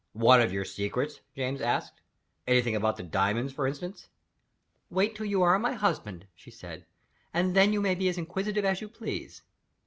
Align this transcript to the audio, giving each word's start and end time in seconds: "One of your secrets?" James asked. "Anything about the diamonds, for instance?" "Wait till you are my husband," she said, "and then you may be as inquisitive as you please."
"One 0.13 0.41
of 0.41 0.51
your 0.51 0.65
secrets?" 0.65 1.19
James 1.35 1.61
asked. 1.61 2.01
"Anything 2.47 2.75
about 2.75 2.97
the 2.97 3.03
diamonds, 3.03 3.53
for 3.53 3.67
instance?" 3.67 4.09
"Wait 4.89 5.15
till 5.15 5.27
you 5.27 5.43
are 5.43 5.59
my 5.59 5.73
husband," 5.73 6.25
she 6.33 6.49
said, 6.49 6.87
"and 7.35 7.55
then 7.55 7.71
you 7.71 7.81
may 7.81 7.93
be 7.93 8.09
as 8.09 8.17
inquisitive 8.17 8.65
as 8.65 8.81
you 8.81 8.89
please." 8.89 9.43